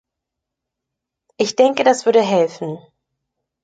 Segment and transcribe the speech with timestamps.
[1.37, 2.79] Ich denke, das würde helfen.